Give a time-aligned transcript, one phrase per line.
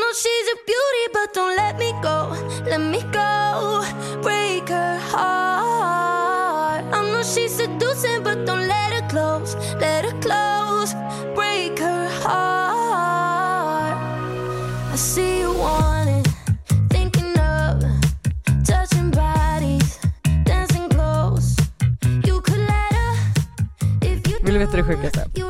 [0.00, 2.16] know she's a beauty, but don't let me go.
[2.64, 3.82] Let me go.
[4.22, 6.84] Break her heart.
[6.92, 9.54] I know she's seducing, but don't let her close.
[9.80, 10.94] Let her close.
[11.34, 13.96] Break her heart.
[14.92, 16.24] I see you wanting,
[16.90, 17.82] thinking of
[18.64, 19.98] touching bodies,
[20.44, 21.56] dancing close.
[22.24, 23.14] You could let her
[24.02, 25.49] if you Vill du veta det sjukaste?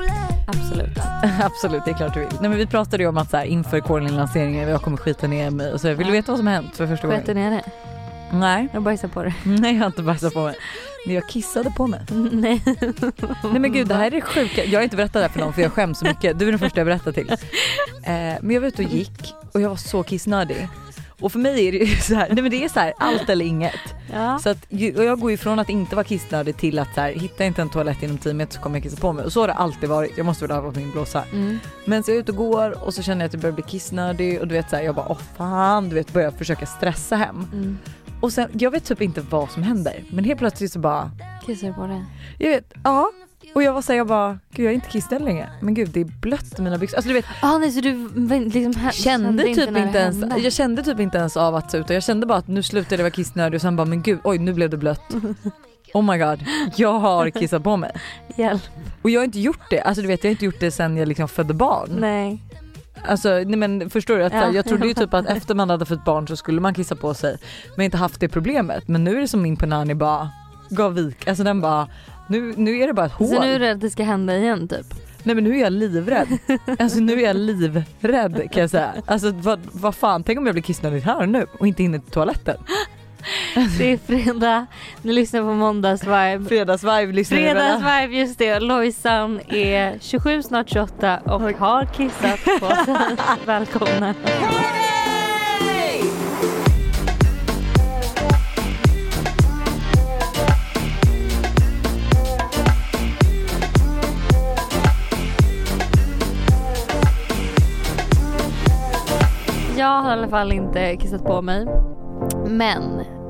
[0.54, 0.98] Absolut.
[1.42, 2.28] Absolut, det är klart du vill.
[2.40, 5.50] Nej men vi pratade ju om att så här, inför Cornelian-lanseringen, jag kommer skita ner
[5.50, 5.94] mig och så.
[5.94, 7.50] Vill du veta vad som har hänt för första Sket du gången?
[7.52, 7.70] ner det?
[8.32, 9.34] Nej, Jag bajsar på det.
[9.44, 10.54] nej jag har inte bajsat på mig.
[11.06, 12.00] Men jag kissade på mig.
[12.32, 12.62] Nej.
[13.44, 14.64] Nej men gud det här är det sjuka.
[14.64, 16.38] Jag har inte berättat det här för någon för jag skäms så mycket.
[16.38, 17.30] Du är den första jag berättar till.
[17.30, 17.36] Eh,
[18.40, 20.68] men jag var ute och gick och jag var så kissnödig.
[21.20, 23.28] Och för mig är det ju så här, nej men det är så här allt
[23.28, 23.94] eller inget.
[24.12, 24.38] Ja.
[24.38, 27.12] Så att, och jag går ju från att inte vara kissnödig till att så här,
[27.12, 29.24] hitta inte en toalett inom 10 meter så kommer jag kissa på mig.
[29.24, 30.16] Och så har det alltid varit.
[30.16, 31.24] Jag måste väl ha på min blåsa.
[31.32, 31.58] Mm.
[31.84, 33.64] Men så är jag ute och går och så känner jag att jag börjar bli
[33.64, 37.16] kissnödig och du vet så här, jag bara åh fan, du vet börjar försöka stressa
[37.16, 37.46] hem.
[37.52, 37.78] Mm.
[38.20, 41.10] Och sen, jag vet typ inte vad som händer men helt plötsligt så bara,
[41.46, 42.04] Kissar du på det?
[42.38, 43.10] jag vet, ja.
[43.54, 45.50] Och jag var såhär, jag bara, gud jag är inte kissnödig längre.
[45.60, 46.96] Men gud det är blött i mina byxor.
[46.96, 48.08] Alltså du vet, Ah, nej, så du
[48.50, 50.38] liksom kände typ det inte ens, hände?
[50.38, 51.90] jag kände typ inte ens av att ta ut.
[51.90, 54.38] Jag kände bara att nu slutade jag vara kissnödig och sen bara, men gud oj
[54.38, 55.14] nu blev det blött.
[55.94, 56.44] Oh my god,
[56.76, 57.90] jag har kissat på mig.
[58.36, 58.62] Hjälp.
[59.02, 60.96] Och jag har inte gjort det, alltså du vet jag har inte gjort det sen
[60.96, 61.88] jag liksom födde barn.
[62.00, 62.42] Nej.
[63.08, 64.24] Alltså nej men förstår du?
[64.24, 64.52] Att, Ja.
[64.52, 67.14] jag trodde ju typ att efter man hade fått barn så skulle man kissa på
[67.14, 67.38] sig
[67.76, 68.88] men inte haft det problemet.
[68.88, 70.30] Men nu är det som min punani bara
[70.70, 71.88] gav vik, alltså den bara
[72.30, 73.28] nu, nu är det bara ett hål.
[73.28, 74.94] Så nu är du rädd att det ska hända igen typ?
[75.22, 76.28] Nej men nu är jag livrädd.
[76.78, 78.92] Alltså nu är jag livrädd kan jag säga.
[79.06, 82.10] Alltså vad, vad fan, tänk om jag blir kissnödig här nu och inte inne till
[82.10, 82.56] toaletten.
[83.78, 84.66] Det är fredag,
[85.02, 86.44] ni lyssnar på måndagsvibe.
[86.48, 87.44] Fredagsvibe lyssnar ni?
[87.44, 88.60] Fredagsvibe, just det.
[88.60, 92.96] Lojsan är 27, snart 28 och har kissat på sig.
[93.46, 94.14] Välkomna.
[110.00, 111.66] Jag har i alla fall inte kissat på mig.
[112.46, 112.82] Men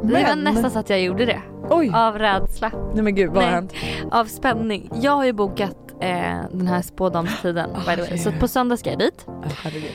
[0.03, 1.43] det var Men- nästan så att jag gjorde det.
[1.71, 2.73] Oj, Av rädsla.
[2.95, 3.73] nej men gud vad har hänt?
[4.11, 4.91] Av spänning.
[4.95, 8.19] Jag har ju bokat eh, den här spådamstiden by the way.
[8.19, 9.25] Så på söndag ska jag dit.
[9.27, 9.45] Oh.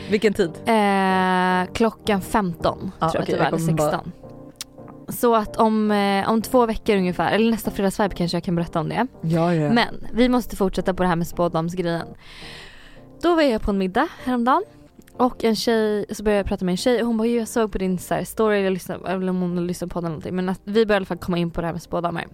[0.10, 0.52] Vilken tid?
[0.66, 4.12] Eh, klockan 15 Ja, tror jag okej, tyvärr, jag eller kommer 16.
[5.10, 8.80] Så att om, eh, om två veckor ungefär, eller nästa fredagsvibe kanske jag kan berätta
[8.80, 9.08] om det.
[9.22, 9.70] Ja, ja.
[9.74, 12.08] Men vi måste fortsätta på det här med spådamsgrejen.
[13.22, 14.64] Då var jag på en middag häromdagen
[15.18, 17.72] och en tjej, så började jag prata med en tjej och hon bara jag såg
[17.72, 20.50] på din så story, jag lyssnade, eller om hon lyssnade på den eller någonting men
[20.50, 22.26] att vi började i alla fall komma in på det här med spådammar.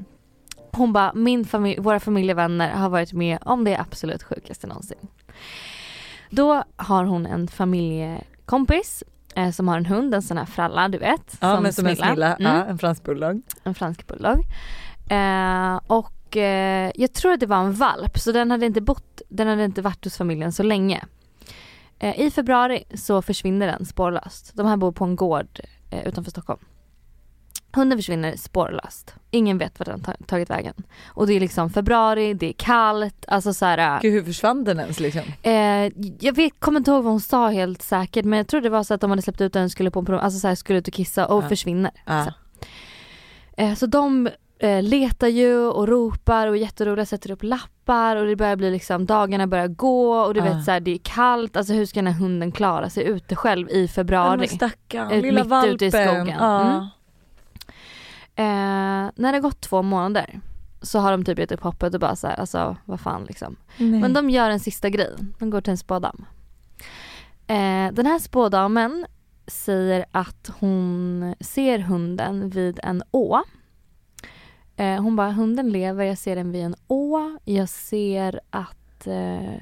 [0.72, 4.98] Hon bara, min familj, våra familjevänner har varit med om det absolut sjukaste någonsin.
[6.30, 9.04] Då har hon en familjekompis
[9.36, 11.38] eh, som har en hund, en sån här fralla du vet.
[11.42, 12.08] ja men som en Smilla.
[12.08, 13.42] snilla, Mm ja, en fransk bulldog.
[13.64, 14.40] en fransk bulldog.
[15.10, 19.22] Eh, och eh, jag tror att det var en valp så den hade inte bott,
[19.30, 21.06] den hade inte varit hos familjen så länge.
[22.04, 24.52] Eh, I februari så försvinner den spårlöst.
[24.56, 26.60] De här bor på en gård eh, utanför Stockholm.
[27.74, 29.16] Hunden försvinner spårlöst.
[29.32, 30.74] Ingen vet vart den ta- tagit vägen.
[31.06, 34.80] Och det är liksom februari, det är kallt, alltså så här, Gud hur försvann den
[34.80, 35.22] ens liksom?
[35.42, 38.70] Eh, jag vet, kommer inte ihåg vad hon sa helt säkert men jag tror det
[38.70, 40.56] var så att de hade släppt ut den skulle på en prom- alltså så här,
[40.56, 41.50] skulle ut och kissa och Ja.
[41.50, 41.92] försvinner.
[42.06, 42.26] Ja.
[42.26, 42.32] Så.
[43.62, 44.30] Eh, så de
[44.62, 48.72] eh, letar ju och ropar och är jätteroliga, sätter upp lappar och det börjar bli
[48.72, 50.44] liksom, dagarna börjar gå och du Ja.
[50.46, 53.36] vet så här, det är kallt, alltså hur ska den här hunden klara sig ute
[53.36, 54.38] själv i februari?
[54.38, 55.74] men stackarn, Ut- lilla mitt valpen.
[55.76, 56.28] ute i skogen.
[56.28, 56.62] Ja.
[56.62, 56.88] Mm.
[58.36, 60.40] Eh, när det har gått två månader
[60.82, 63.56] så har de typ gett upp hoppet och bara så här, alltså vad fan liksom.
[63.78, 64.02] Nej.
[64.02, 65.16] Men de gör en sista grej.
[65.40, 66.26] De går till en spådam.
[67.48, 69.06] Eh, den här spådamen
[69.48, 73.42] säger att hon ser hunden vid en å.
[74.82, 77.38] Eh, hon bara, hunden lever, jag ser den vid en å.
[77.46, 79.62] Jag ser att eh,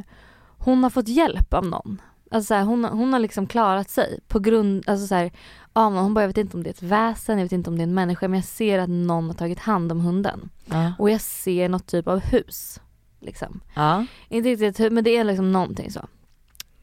[0.58, 2.02] hon har fått hjälp av någon.
[2.32, 5.32] Alltså så här, hon, hon har liksom klarat sig på grund, alltså så här,
[5.74, 6.04] av någon.
[6.04, 7.82] Hon bara, jag vet inte om det är ett väsen, jag vet inte om det
[7.82, 10.50] är en människa men jag ser att någon har tagit hand om hunden.
[10.66, 10.94] ja.
[11.00, 12.80] Och jag ser något typ av hus.
[13.20, 13.62] Liksom.
[13.76, 14.06] Ja.
[14.30, 16.08] Inte riktigt hur, men det är liksom någonting så.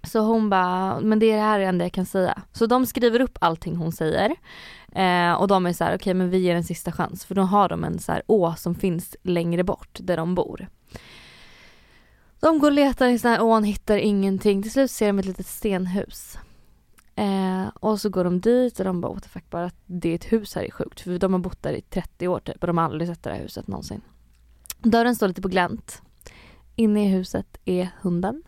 [0.07, 2.43] Så hon bara, men det är det här enda jag kan säga.
[2.53, 4.35] Så de skriver upp allting hon säger.
[4.93, 7.25] Eh, och de är så här, okej men vi ger en sista chans.
[7.25, 10.69] För då har de en så här å som finns längre bort där de bor.
[12.41, 14.63] De går och letar i den här ån, hittar ingenting.
[14.63, 16.39] Till slut ser de ett litet stenhus.
[17.15, 20.09] Eh, och så går de dit och de bara what the fuck, bara att det
[20.09, 21.01] är ett hus här är sjukt.
[21.01, 23.31] För de har bott där i 30 år typ och de har aldrig sett det
[23.31, 24.01] här huset någonsin.
[24.79, 26.03] Dörren står lite på glänt.
[26.77, 28.43] Inne i huset är hunden.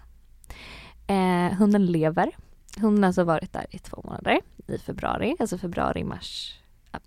[1.08, 2.30] Eh, hunden lever.
[2.76, 6.54] Hunden har alltså varit där i två månader i februari, alltså februari, mars.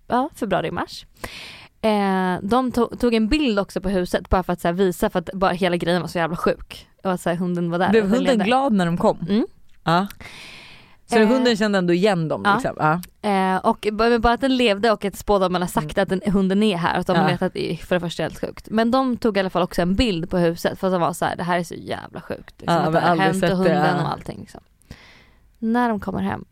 [0.08, 1.06] Ja, februari, mars.
[1.82, 5.20] Eh, de to tog en bild också på huset bara för att här, visa för
[5.20, 6.88] att bara hela grejen var så jävla sjuk.
[7.04, 7.90] Och att så här, hunden var där.
[7.90, 8.44] Blev hunden levde.
[8.46, 9.18] glad när de kom?
[9.30, 9.46] Mm.
[9.84, 10.08] Ja.
[11.12, 11.28] Så Eh.
[11.28, 12.54] hunden kände ändå igen dem Ja.
[12.54, 13.02] liksom?
[13.22, 13.30] Ja.
[13.30, 13.88] Eh, och
[14.20, 15.16] bara att den levde och att
[15.62, 17.30] har sagt att den, hunden är här och att de har Ja.
[17.54, 18.68] det är för det första helt sjukt.
[18.70, 21.14] Men de tog i alla fall också en bild på huset för att de var
[21.14, 22.54] så här: det här är så jävla sjukt.
[22.62, 24.40] Liksom, Ja, att det har hänt och hunden och allting.
[24.40, 24.62] Liksom.
[25.60, 26.46] När de kommer hem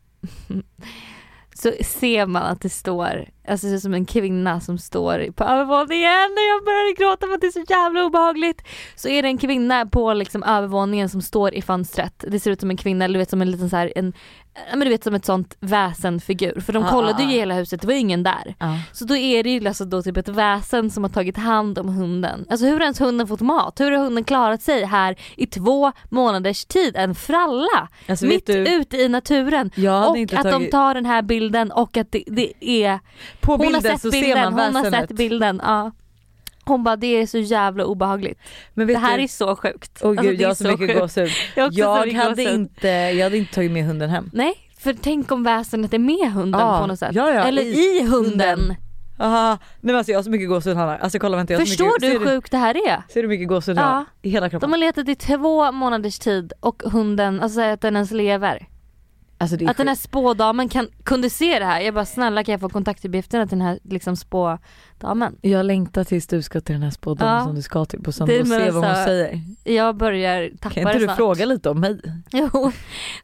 [1.54, 5.44] så ser man att det står, alltså det är som en kvinna som står på
[5.44, 8.62] övervåningen och jag började gråta för att det är så jävla obehagligt.
[8.96, 12.26] Så är det en kvinna på liksom övervåningen som står i fönstret.
[12.28, 14.14] Det ser ut som en kvinna, eller du vet som en liten så här, en,
[14.72, 16.60] men du vet som ett sånt väsenfigur.
[16.60, 17.40] För de Ah, kollade ah, ju ah.
[17.40, 18.56] hela huset, det var ingen där.
[18.60, 18.80] Ja.
[18.92, 21.90] Så då är det ju alltså då typ ett väsen som har tagit hand om
[21.90, 22.46] hunden.
[22.50, 23.80] Alltså hur har ens hunden fått mat?
[23.80, 26.96] Hur har hunden klarat sig här i två månaders tid?
[26.96, 27.88] En fralla!
[28.08, 29.72] Alltså, mitt du, ute i naturen.
[29.78, 30.52] Och att tagit...
[30.52, 33.00] de tar den här bilden och att det, det är...
[33.42, 35.62] På Hon har bilden sett så bilden, ser man hon har sett bilden.
[35.64, 35.92] Ja.
[36.66, 38.40] Hon bara det är så jävla obehagligt.
[38.74, 40.00] Men Det här du, är så sjukt.
[40.04, 41.00] Åh Alltså, gud är jag har så mycket sjukt.
[41.00, 41.30] gåshud.
[41.56, 44.30] Jag, har så Jag mycket hade, inte, jag hade inte tagit med hunden hem.
[44.34, 47.16] Nej, för tänk om väsenet är med hunden Ja, på något sätt.
[47.16, 48.60] ja, ja, Eller i i, hunden.
[48.60, 48.76] hunden.
[49.20, 49.50] Aha.
[49.50, 50.98] Nej men alltså jag har så mycket gåshud Hanna.
[50.98, 53.04] Alltså kolla vänta jag har så Förstår mycket, du hur sjukt det här är?
[53.10, 53.88] Ser du hur mycket gåshud jag Ja.
[53.90, 54.06] har?
[54.22, 54.70] I hela kroppen.
[54.70, 58.68] De har letat i två månaders tid och hunden, alltså att den ens lever.
[59.42, 61.82] Alltså det Att den här spådamen kan, kunde se det här.
[61.82, 65.36] Jag bara snälla kan jag få kontaktuppgifterna till den här liksom spådamen?
[65.42, 67.44] Jag längtar tills du ska till den här spådamen Ja.
[67.44, 69.42] som du ska till på Det söndag och se vad hon säger.
[69.64, 72.00] Jag börjar tappa Kan inte det du fråga lite om mig?
[72.32, 72.50] Jo,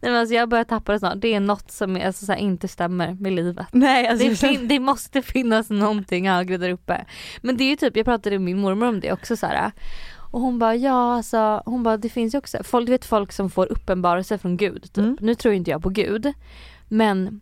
[0.01, 1.13] nej men alltså jag börjar tappa det snart.
[1.17, 3.68] Det är något som är, alltså, så här, inte stämmer med livet.
[3.71, 7.06] Nej alltså Det, fin- det måste finnas någonting högre där uppe.
[7.41, 9.71] Men det är ju typ, jag pratade med min mormor om det också så här.
[10.35, 13.31] Och hon bara ja alltså, hon bara det finns ju också, folk, du vet folk
[13.31, 14.97] som får uppenbarelse från gud typ.
[14.97, 15.17] Mm.
[15.21, 16.33] Nu tror inte jag på gud.
[16.87, 17.41] Men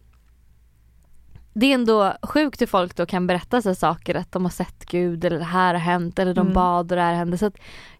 [1.54, 4.86] det är ändå sjukt hur folk då kan berätta sig saker att de har sett
[4.86, 6.54] gud eller det här har hänt eller de Mm.
[6.54, 7.38] bad och det här hände.
[7.38, 7.56] Så att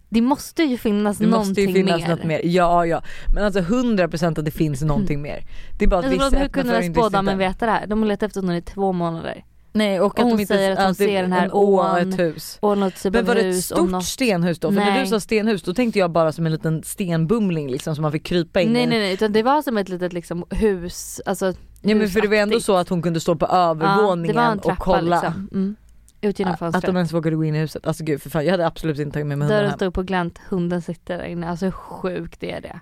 [0.10, 2.10] det måste ju finnas Det måste någonting ju finnas mer.
[2.10, 2.42] något mer.
[2.44, 3.02] Ja ja.
[3.36, 5.44] Men alltså 100% att det finns någonting mer.
[5.80, 7.36] Det är bara att Alltså, vissa hur kunde inte.
[7.36, 7.88] veta det här?
[7.88, 9.44] De har letat efter honom i två månader.
[9.76, 12.20] Nej och, Och att hon de inte, säger att är ser den här ån ett
[12.20, 12.58] hus.
[12.62, 14.68] Och något typ Men var det ett stort något stenhus då?
[14.72, 15.02] För när Nej.
[15.04, 18.24] du sa stenhus då tänkte jag bara som en liten stenbumling liksom som man fick
[18.26, 18.86] krypa in Nej i.
[18.88, 22.28] nej nej utan det var som ett litet liksom hus, alltså Ja men för det
[22.28, 25.22] var ändå så att hon kunde stå på Ja, övervåningen var en och trappa kolla.
[25.22, 25.50] liksom.
[25.54, 25.76] Mm.
[26.22, 26.86] Ut genom Att fönstret.
[26.86, 27.88] de ens vågade gå in i huset.
[27.88, 29.78] Alltså gud för fan jag hade absolut inte tagit med mig hunden Dörren hem.
[29.78, 31.50] stod på glänt, hunden sitter där inne.
[31.50, 32.80] Alltså hur sjukt är det?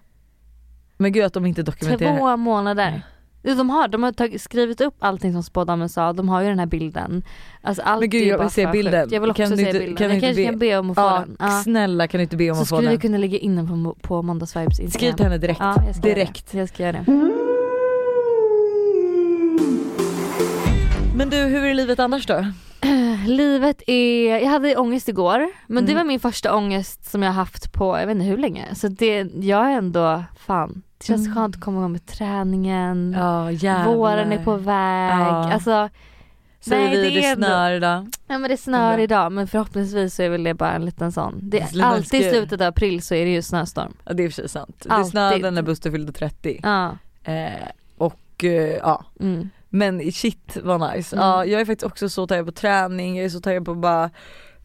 [0.98, 2.18] Men gud att de inte dokumenterar.
[2.18, 3.02] Två månader.
[3.44, 6.60] De har, de har tagit, skrivit upp allting som spådamen sa, de har ju den
[6.60, 7.24] här bilden.
[7.62, 9.04] Alltså allt Men gud, jag vill se bilden.
[9.04, 9.14] sjukt.
[9.14, 9.96] Jag vill också Kan du se inte- bilden.
[9.98, 11.38] kan du jag kanske be- kan be om att få Ja, den.
[11.40, 11.62] Ja.
[11.64, 12.98] snälla kan du inte be om Så att få skulle den?
[12.98, 14.92] vi kunna lägga in den på, på Måndagsvibes Instagram.
[14.92, 15.60] Skriv till henne direkt.
[15.60, 16.54] Ja, jag ska direkt.
[16.54, 16.58] Göra det.
[16.60, 17.06] Jag ska göra det.
[21.16, 22.46] Men du hur är livet annars då?
[23.28, 26.04] Livet är, jag hade ångest igår men det Mm.
[26.04, 28.76] var min första ångest som jag haft på jag vet inte hur länge.
[28.76, 31.36] Så det, jag är ändå, fan, det känns Mm.
[31.36, 33.16] skönt att komma igång med träningen.
[33.52, 33.86] Jävlar.
[33.96, 35.12] Våren är på väg.
[35.12, 35.54] Ja.
[35.54, 35.90] Alltså,
[36.64, 38.08] Säger Nej, vi det det, är snör idag.
[38.28, 39.04] ja men det snör Bra.
[39.04, 41.40] idag men förhoppningsvis så är väl det bara en liten sån.
[41.42, 43.94] Det Det är alltid i slutet av april så är det ju snöstorm.
[44.06, 44.76] Ja det är sig sant.
[44.84, 45.12] Det Alltid.
[45.12, 46.60] snöade när Buster fyllde 30.
[46.64, 46.98] Ja.
[47.24, 49.06] Eh, och eh, ja.
[49.20, 49.50] Mm.
[49.74, 51.16] Men shit vad nice.
[51.16, 51.28] Mm.
[51.28, 53.78] Ja, jag är faktiskt också så taggad på träning, jag är så taggad på att
[53.78, 54.10] bara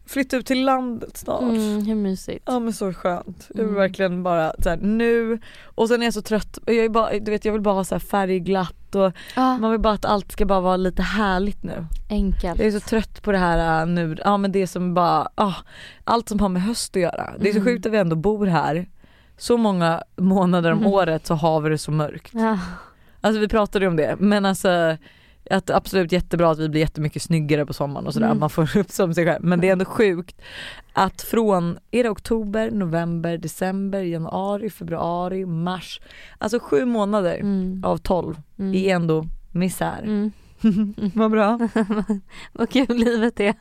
[0.05, 1.41] flytta ut till landet snart.
[1.41, 2.43] Mm, hur mysigt.
[2.45, 3.45] Ja men så skönt.
[3.49, 3.75] Jag vill Mm.
[3.75, 7.31] verkligen bara så här, nu och sen är jag så trött, jag, är bara, du
[7.31, 10.31] vet, jag vill bara ha så här färgglatt och Ja, man vill bara att allt
[10.31, 11.85] ska bara vara lite härligt nu.
[12.09, 12.59] enkelt.
[12.59, 15.53] Jag är så trött på det här äh, nu, ja men det som bara, ah,
[16.03, 17.33] allt som har med höst att göra.
[17.39, 17.65] Det är så Mm.
[17.73, 18.87] sjukt att vi ändå bor här
[19.37, 20.91] så många månader om Mm.
[20.91, 22.31] året så har vi det så mörkt.
[22.33, 22.59] Ja.
[23.21, 24.97] Alltså vi pratade ju om det men alltså
[25.51, 28.39] att absolut jättebra att vi blir jättemycket snyggare på sommaren och sådär, Mm.
[28.39, 29.43] man får upp som sig själv.
[29.43, 30.41] Men det är ändå sjukt
[30.93, 36.01] att från, är det oktober, november, december, januari, februari, mars,
[36.37, 37.81] alltså sju månader Mm.
[37.85, 38.75] av tolv Mm.
[38.75, 40.01] är ändå misär.
[40.03, 40.31] Mm.
[41.15, 41.59] Vad bra.
[42.53, 43.53] Vad kul livet är.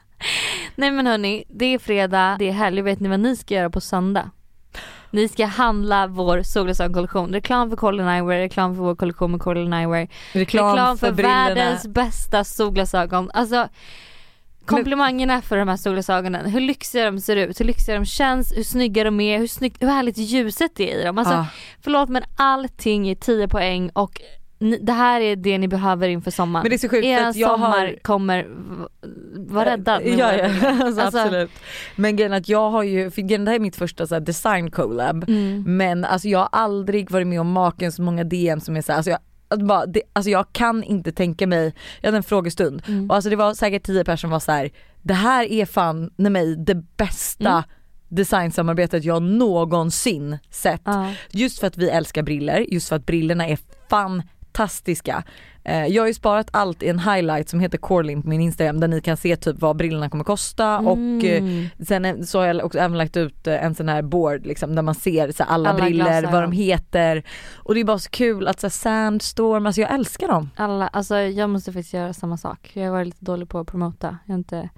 [0.77, 2.83] Nej men hörni, det är fredag, det är helg.
[2.83, 4.31] Vet ni vad ni ska göra på söndag?
[5.17, 7.33] Ni ska handla vår solglasögonkollektion.
[7.33, 10.09] Reklam för Colin Eyewear, reklam för vår kollektion med Colin Eyewear.
[10.33, 13.31] Reklam, Reklam för, för världens bästa solglasögon.
[13.35, 13.69] Alltså
[14.67, 16.47] komplimangerna för de här solglasögonen.
[16.47, 19.77] Hur lyxiga de ser ut, hur lyxiga de känns, hur snygga de är, hur, snygg,
[19.81, 21.19] hur härligt ljuset är i dem.
[21.19, 21.47] Alltså Ah.
[21.81, 24.21] förlåt men allting är 10 poäng och
[24.81, 26.63] det här är det ni behöver inför sommaren.
[26.65, 28.85] Men det är så sjukt Er att jag sommar har kommer v-
[29.37, 30.03] vara räddad.
[30.05, 30.45] med Ja, ja
[30.85, 31.51] alltså, Alltså- absolut.
[31.97, 34.71] Men grejen att jag har ju, för det här är mitt första så här, design
[34.71, 35.77] collab Mm.
[35.77, 38.93] men alltså jag har aldrig varit med om maken så många DM som är så
[38.93, 42.23] här, alltså jag att bara, det, alltså jag kan inte tänka mig, jag hade en
[42.23, 43.11] frågestund Mm.
[43.11, 44.71] och alltså det var säkert tio personer som var så här:
[45.03, 47.63] det här är fan nej mig det bästa Mm.
[48.09, 50.83] designsamarbetet jag någonsin sett.
[50.85, 51.13] Ja.
[51.31, 53.59] Just för att vi älskar briller, just för att brillorna är
[54.57, 55.23] fantastiska.
[55.69, 58.81] Eh, jag har ju sparat allt i en highlight som heter Corlin på min Instagram
[58.81, 61.67] där ni kan se typ vad brillorna kommer kosta och eh, Mm.
[61.87, 64.83] Sen så har jag också även lagt ut eh, en sån här board liksom, där
[64.83, 66.33] man ser så alla, Alla briller, glasögon.
[66.33, 67.23] vad de heter
[67.57, 70.51] och det är bara så kul att så här, Sandstorm, alltså jag älskar dem.
[70.57, 72.71] Alla, alltså jag måste faktiskt göra samma sak.
[72.73, 74.19] Jag har varit lite dålig på att promota.
[74.27, 74.69] Jag har inte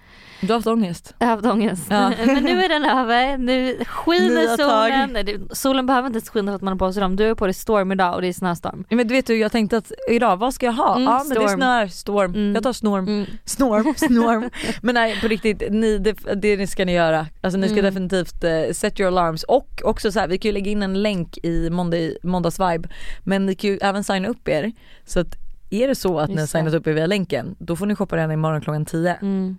[0.40, 1.14] Du har haft ångest?
[1.18, 1.86] jag har haft ångest.
[1.90, 2.12] Ja.
[2.26, 3.38] Men nu är den över.
[3.38, 5.10] Nu skiner solen.
[5.12, 7.16] Nej, Solen behöver inte ens skina för att man har på sig dem.
[7.16, 8.84] Du är på det storm idag och det är snöstorm.
[8.90, 10.92] Men du vet du, jag tänkte att idag, vad ska jag ha?
[10.96, 11.58] Mm, ja men det storm.
[11.58, 12.54] snör, storm, Mm.
[12.54, 13.08] jag tar snorm.
[13.08, 13.26] Mm.
[13.44, 14.50] Snorm, snorm.
[14.82, 17.26] Men nej på riktigt, ni, det, det ska ni göra.
[17.40, 17.84] Alltså ni ska Mm.
[17.94, 21.02] definitivt eh, set your alarms och också så här, vi kan ju lägga in en
[21.02, 22.88] länk i måndag, måndagsvibe
[23.24, 24.72] men ni kan ju även signa upp er.
[25.04, 25.36] Så att
[25.70, 26.58] är det så att ni har Just det.
[26.58, 29.14] signat upp er via länken då får ni shoppa den imorgon klockan 10.
[29.22, 29.58] Mm.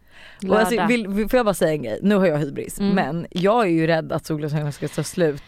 [0.50, 0.88] Och alltså, Lördag.
[0.88, 2.96] vill, vill, får jag bara säga en grej, nu har jag hybris Mm.
[2.96, 5.44] men jag är ju rädd att solglasögonen ska ta slut.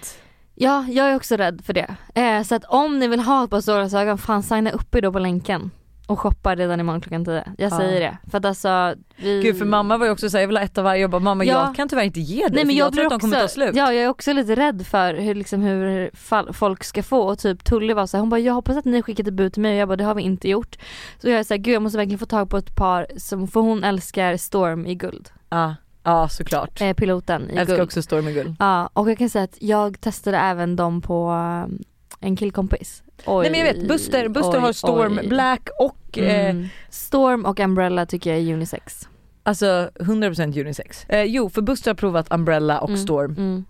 [0.62, 1.96] Ja, jag är också rädd för det.
[2.16, 5.12] Eh, så att om ni vill ha ett par solglasögon, fan signa upp er då
[5.12, 5.72] på länken.
[6.08, 7.44] Och shoppa redan imorgon klockan 10.
[7.58, 7.78] Jag Ja.
[7.78, 8.18] säger det.
[8.32, 9.42] För att alltså vi...
[9.44, 11.20] Gud för mamma var ju också såhär, jag vill ha ett av varje, jag bara
[11.20, 11.66] mamma Ja.
[11.68, 13.48] jag kan tyvärr inte ge dig Nej men jag, jag tror att de kommer ta
[13.48, 13.76] slut.
[13.76, 16.12] ja jag är också lite rädd för hur, liksom, hur
[16.54, 19.02] folk ska få och typ Tully var så här, hon bara jag hoppas att ni
[19.02, 20.78] skickat ett bud till mig och jag bara det har vi inte gjort.
[21.22, 23.60] Så jag är såhär gud jag måste verkligen få tag på ett par som, för
[23.60, 25.30] hon älskar Storm i guld.
[25.50, 26.82] Ja, ja såklart.
[26.82, 27.84] Eh, piloten i Jag älskar guld.
[27.88, 28.56] också Storm i guld.
[28.60, 31.80] Ja och jag kan säga att jag testade även dem på um,
[32.20, 33.04] en killkompis.
[33.26, 35.28] Oj, Nej men jag vet, Buster, Buster oj, har Storm oj.
[35.28, 36.68] Black och eh, Mm.
[36.90, 39.08] Storm och Umbrella tycker jag är unisex.
[39.44, 41.06] alltså 100% unisex.
[41.10, 43.02] Eh, jo för Buster har provat Umbrella och Mm.
[43.02, 43.66] Storm Mm.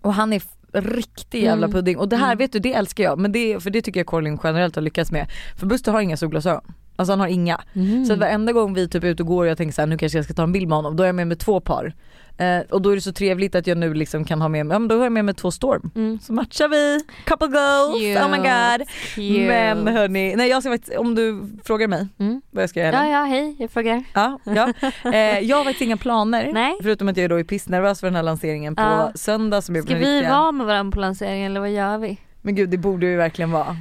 [0.00, 0.42] och han är
[0.72, 1.72] riktig jävla Mm.
[1.74, 2.38] pudding och det här Mm.
[2.38, 5.12] vet du det älskar jag men det, för det tycker jag Colin generellt har lyckats
[5.12, 5.30] med.
[5.56, 6.64] För Buster har inga solglasögon.
[6.96, 7.60] Alltså han har inga.
[7.74, 8.04] Mm.
[8.04, 9.98] Så att varenda gång vi typ är ute och går och jag tänker såhär nu
[9.98, 11.92] kanske jag ska ta en bild med honom, då är jag med med två par.
[12.38, 14.74] Eh, och då är det så trevligt att jag nu liksom kan ha med mig,
[14.74, 15.90] ja men då har jag med mig två Storm.
[15.94, 16.18] Mm.
[16.22, 18.88] Så matchar vi, couple goals, oh my god.
[19.14, 19.46] Cute.
[19.48, 22.42] Men hörni, nej jag ska faktiskt, om du frågar mig Mm.
[22.50, 23.06] vad jag ska göra.
[23.06, 24.04] Ja ja hej, jag frågar.
[24.14, 24.72] Ja, ja.
[25.12, 26.50] Eh, jag har faktiskt inga planer.
[26.52, 26.74] Nej.
[26.82, 29.12] Förutom att jag då är pissnervös för den här lanseringen på Ja.
[29.14, 30.30] söndag som är Ska vi riktiga.
[30.30, 32.18] vara med varandra på lanseringen eller vad gör vi?
[32.42, 33.76] Men gud det borde ju verkligen vara.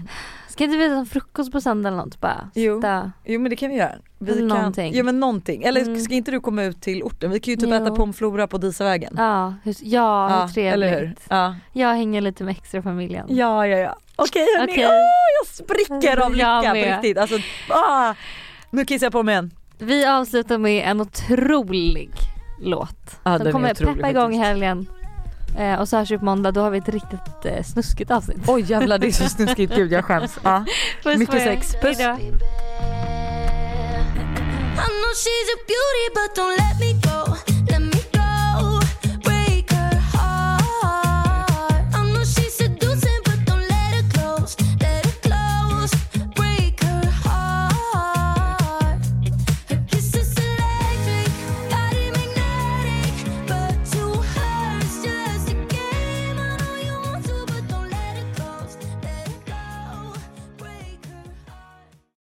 [0.56, 2.50] Ska inte vi äta frukost på söndag eller något bara?
[2.54, 2.76] Jo.
[2.78, 3.12] Sitta.
[3.26, 3.92] Jo men det kan vi göra.
[4.20, 4.94] Vi Eller kan, någonting.
[4.96, 5.64] Ja men någonting.
[5.64, 6.00] Eller Mm.
[6.00, 7.32] ska inte du komma ut till orten?
[7.32, 7.76] Vi kan ju typ Jo.
[7.76, 9.14] äta pommes flora på Disavägen.
[9.18, 10.74] Ja, hur, ja, hur trevligt.
[10.74, 11.16] eller hur?
[11.30, 13.26] Ja, Jag hänger lite med extra familjen.
[13.30, 13.78] ja, ja.
[13.78, 13.96] ja.
[14.16, 14.86] Okej hörni, Okej.
[14.86, 14.92] Åh,
[15.42, 17.18] jag spricker av lycka på riktigt.
[17.18, 17.36] Alltså,
[17.70, 18.14] ah,
[18.70, 19.52] nu kissar jag på mig igen.
[19.78, 22.10] Vi avslutar med en otrolig
[22.62, 23.20] låt.
[23.24, 24.88] Ja, Som kommer peppa igång helgen.
[25.58, 28.38] Eh, och så hörs vi på måndag, då har vi ett riktigt eh, snuskigt avsnitt.
[28.48, 30.38] Oj jävlar det är så snuskigt, gud jag skäms.
[30.44, 30.66] Ja.
[31.04, 31.76] Puss mycket sex.
[31.82, 32.00] Puss.
[32.00, 32.38] Hejdå.